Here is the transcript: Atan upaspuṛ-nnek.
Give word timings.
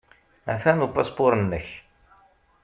Atan 0.53 0.83
upaspuṛ-nnek. 0.85 1.67